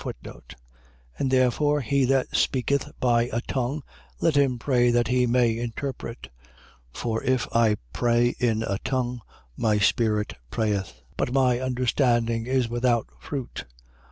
And 1.19 1.29
therefore 1.29 1.81
he 1.81 2.05
that 2.05 2.35
speaketh 2.35 2.89
by 2.99 3.29
a 3.31 3.39
tongue, 3.41 3.83
let 4.19 4.35
him 4.35 4.57
pray 4.57 4.89
that 4.89 5.09
he 5.09 5.27
may 5.27 5.55
interpret. 5.59 6.29
14:14. 6.95 6.97
For 6.99 7.23
if 7.23 7.47
I 7.55 7.75
pray 7.93 8.33
in 8.39 8.63
a 8.63 8.79
tongue, 8.83 9.21
my 9.55 9.77
spirit 9.77 10.33
prayeth: 10.49 11.03
but 11.17 11.31
my 11.31 11.59
understanding 11.59 12.47
is 12.47 12.67
without 12.67 13.09
fruit. 13.19 13.65